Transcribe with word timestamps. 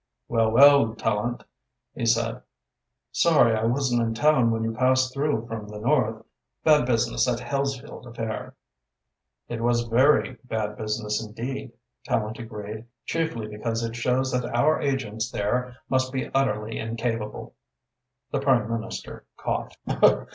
"Well, 0.27 0.49
well, 0.49 0.95
Tallente," 0.95 1.43
he 1.93 2.07
said, 2.07 2.41
"sorry 3.11 3.55
I 3.55 3.65
wasn't 3.65 4.01
in 4.01 4.15
town 4.15 4.49
when 4.49 4.63
you 4.63 4.71
passed 4.71 5.13
through 5.13 5.45
from 5.45 5.67
the 5.67 5.77
north. 5.77 6.25
Bad 6.63 6.87
business, 6.87 7.25
that 7.25 7.37
Hellesfield 7.39 8.07
affair." 8.07 8.55
"It 9.47 9.61
was 9.61 9.85
a 9.85 9.89
very 9.91 10.37
bad 10.43 10.75
business 10.75 11.23
indeed," 11.23 11.73
Tallente 12.09 12.39
agreed, 12.39 12.87
"chiefly 13.05 13.45
because 13.47 13.83
it 13.83 13.95
shows 13.95 14.31
that 14.31 14.49
our 14.55 14.81
agents 14.81 15.29
there 15.29 15.77
must 15.87 16.11
be 16.11 16.31
utterly 16.33 16.79
incapable." 16.79 17.53
The 18.31 18.39
Prime 18.39 18.71
Minister 18.71 19.25
coughed. 19.37 19.77